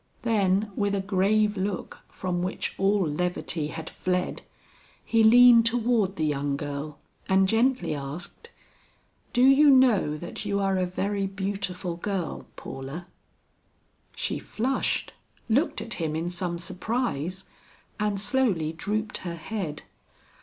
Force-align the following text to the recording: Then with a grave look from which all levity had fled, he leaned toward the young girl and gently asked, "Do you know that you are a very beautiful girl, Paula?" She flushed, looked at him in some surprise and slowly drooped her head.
Then 0.23 0.71
with 0.75 0.95
a 0.95 0.99
grave 0.99 1.55
look 1.55 1.99
from 2.09 2.41
which 2.41 2.73
all 2.79 3.05
levity 3.07 3.67
had 3.67 3.87
fled, 3.87 4.41
he 5.05 5.23
leaned 5.23 5.67
toward 5.67 6.15
the 6.15 6.25
young 6.25 6.57
girl 6.57 6.97
and 7.29 7.47
gently 7.47 7.93
asked, 7.93 8.49
"Do 9.31 9.43
you 9.43 9.69
know 9.69 10.17
that 10.17 10.43
you 10.43 10.59
are 10.59 10.79
a 10.79 10.87
very 10.87 11.27
beautiful 11.27 11.97
girl, 11.97 12.47
Paula?" 12.55 13.05
She 14.15 14.39
flushed, 14.39 15.13
looked 15.47 15.81
at 15.81 15.93
him 15.93 16.15
in 16.15 16.31
some 16.31 16.57
surprise 16.57 17.43
and 17.99 18.19
slowly 18.19 18.73
drooped 18.73 19.19
her 19.19 19.35
head. 19.35 19.83